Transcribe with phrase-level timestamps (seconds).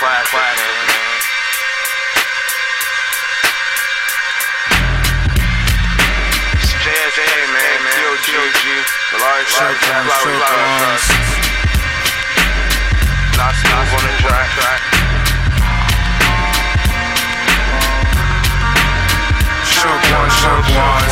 [0.00, 1.20] classic, man.
[6.80, 7.20] JSK,
[7.52, 8.16] man, man.
[8.24, 8.64] TOG,
[9.12, 10.08] Malari Shot, Flower,
[10.40, 10.96] Flower,
[13.36, 14.80] NaSmoove on the track, track.
[19.68, 21.04] Shook one, shook one.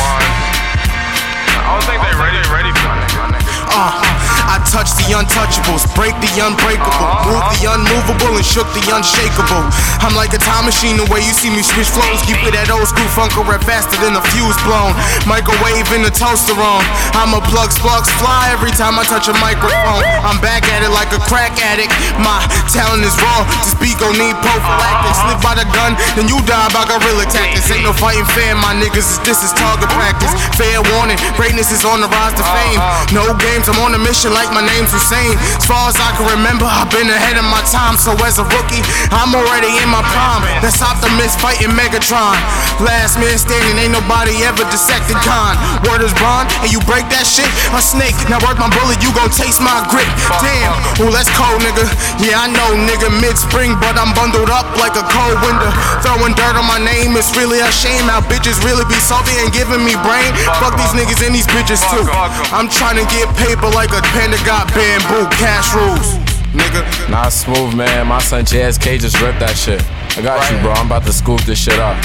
[1.53, 3.53] I don't think they ready, ready for it, my nigga.
[3.69, 4.38] Uh,
[4.69, 9.65] touch the untouchables, break the unbreakable, move the unmovable, and shook the unshakable.
[10.03, 12.21] I'm like a time machine, the way you see me switch flows.
[12.27, 14.93] Keep it that old school funk funker rap faster than a fuse blown.
[15.29, 16.83] Microwave in the toaster on.
[17.17, 20.05] I'm a plug sparks fly every time I touch a microphone.
[20.25, 21.93] I'm back at it like a crack addict.
[22.21, 25.17] My talent is raw, to speak gon' need prophylactics.
[25.25, 27.69] Slip by the gun, then you die by guerrilla tactics.
[27.89, 29.17] No fighting fair, my niggas.
[29.25, 30.29] This is target practice.
[30.53, 32.77] Fair warning, greatness is on the rise to fame.
[32.77, 33.17] Uh, uh.
[33.17, 35.33] No games, I'm on a mission like my name's Hussein.
[35.57, 37.97] As far as I can remember, I've been ahead of my time.
[37.97, 40.45] So as a rookie, I'm already in my prime.
[40.61, 42.37] That's Optimus fighting Megatron.
[42.77, 45.57] Last man standing, ain't nobody ever dissected Khan.
[45.89, 48.13] Word is bond, and you break that shit, a snake.
[48.29, 50.05] Now work my bullet, you gon' taste my grip.
[50.45, 51.89] Damn, ooh, that's cold, nigga.
[52.21, 53.09] Yeah, I know, nigga.
[53.17, 55.73] Mid spring, but I'm bundled up like a cold winter.
[56.05, 59.51] Throwing dirt on my name, it's really a shame how bitches really be salty and
[59.55, 60.35] giving me brain.
[60.59, 62.03] Fuck these niggas and these bitches too.
[62.51, 65.31] I'm trying to get paper like a panda got bamboo.
[65.39, 66.19] Cash rules,
[66.51, 66.83] nigga.
[67.07, 68.07] NaSmoove, man.
[68.07, 69.81] My son JSK just ripped that shit.
[70.17, 70.71] I got you, bro.
[70.73, 71.95] I'm about to scoop this shit up.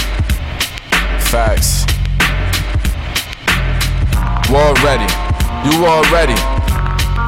[1.27, 1.86] Facts.
[4.50, 5.11] War ready.
[5.66, 6.53] You all ready.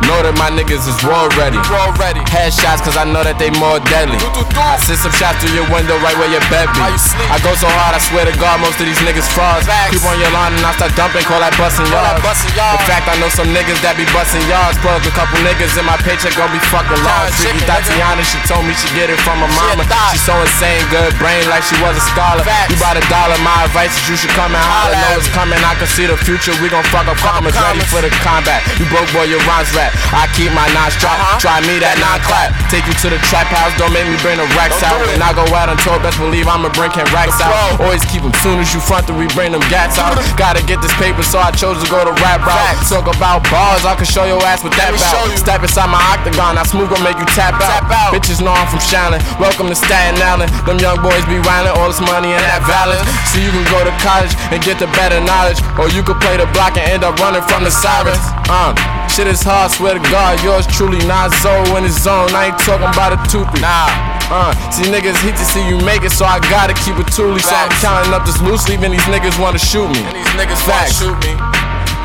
[0.04, 1.56] Know that my niggas is war ready.
[1.72, 2.20] War ready.
[2.28, 4.20] Headshots, cause I know that they more deadly.
[4.54, 6.84] I send some shots through your window right where your bed be.
[7.32, 9.66] I go so hard, I swear to God, most of these niggas frauds.
[9.90, 12.22] Keep on your line and I start dumping, call that busting yards.
[12.22, 12.78] busting yards.
[12.78, 14.78] In fact, I know some niggas that be busting yards.
[14.84, 17.40] Plug a couple niggas in my paycheck, gon' be fucking lost.
[17.42, 17.66] Freaky.
[17.66, 19.82] Tatiana, she told me she get it from her mama.
[19.90, 20.14] thot.
[20.14, 22.46] She so insane, good brain like she was a scholar.
[22.46, 22.70] Facts.
[22.70, 24.94] You bought a dollar, my advice is you should come and holler.
[24.94, 26.54] Know it's coming, I can see the future.
[26.62, 28.62] We gon' fuck up commas, ready for the combat.
[28.78, 29.85] You broke boy, your rhymes rap.
[30.14, 31.16] I keep my nine strap.
[31.16, 31.42] Uh-huh.
[31.42, 32.54] Try me that non clap.
[32.72, 35.06] Take you to the trap house, don't make me bring the racks Don't out.
[35.06, 37.54] When I go out on tour, best believe I'ma bring can racks out.
[37.78, 40.18] Always keep them soon as you front, then we bring them gats out.
[40.34, 42.82] Gotta get this paper, so I chose to go the rap route.
[42.86, 46.58] Talk about bars, I can show your ass with that show Step inside my octagon,
[46.58, 47.86] I smooth gon' make you tap out.
[47.86, 48.10] Tap out.
[48.14, 49.22] Bitches know I'm from Shining.
[49.38, 50.50] Welcome to Staten Island.
[50.66, 53.02] Them young boys be wildin', all this money and that balance.
[53.32, 56.36] So you can go to college and get the better knowledge, or you could play
[56.36, 58.22] the block and end up running from the sirens.
[58.48, 58.70] Uh,
[59.10, 62.30] shit is hard, swear to God, yours truly not so in his zone.
[62.30, 63.58] I ain't talking about a toopy.
[63.58, 63.90] Nah.
[64.30, 67.42] Uh, see niggas hate to see you make it, so I gotta keep it truly.
[67.42, 67.82] So I'm Facts.
[67.82, 69.98] counting up this loose leaf and these niggas wanna shoot me.
[70.02, 71.34] And these niggas wanna shoot me.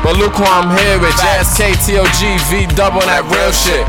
[0.02, 1.14] But look who I'm here with.
[1.14, 1.58] Facts.
[1.58, 2.20] JSK, TOG,
[2.50, 3.86] V double that real shit.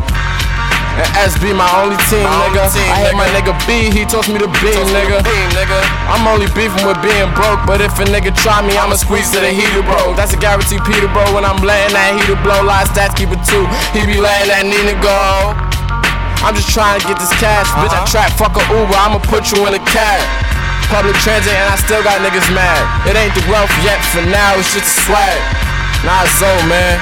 [0.93, 2.69] And SB my only team, My only nigga.
[2.69, 3.53] team, I hit my nigga.
[3.65, 5.25] B, he told me to be, nigga.
[5.25, 5.79] beam, nigga.
[6.13, 9.41] I'm only beefing with being broke, but if a nigga try me, I'ma squeeze to
[9.41, 10.13] the heater, bro.
[10.13, 11.25] That's a guarantee, Peter, bro.
[11.33, 13.65] When I'm letting that heater blow, live stats keep it two.
[13.97, 15.57] He be letting that Nina go.
[16.45, 17.89] I'm just trying to get this cash, bitch.
[17.89, 18.13] I Uh-huh.
[18.13, 20.21] trap, fuck a Uber, I'ma put you in a cab.
[20.93, 22.77] Public transit, and I still got niggas mad.
[23.09, 25.39] It ain't the wealth yet, for now, it's just a swag.
[26.05, 26.99] Nah, so, man.